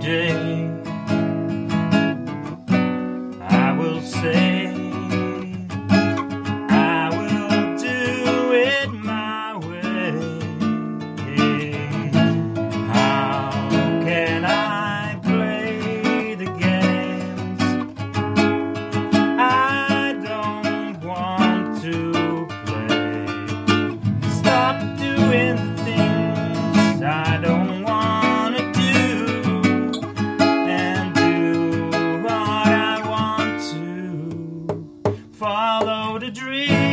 [0.00, 0.70] day.
[3.40, 4.68] I will say,
[6.56, 10.12] I will do it my way.
[12.88, 13.50] How
[14.04, 17.62] can I play the games?
[19.24, 24.30] I don't want to play.
[24.30, 27.49] Stop doing things I don't.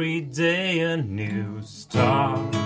[0.00, 2.59] every day a new star.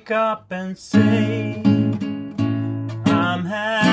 [0.00, 1.60] wake up and say,
[3.04, 3.89] I'm happy.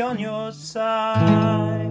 [0.00, 1.89] On your side.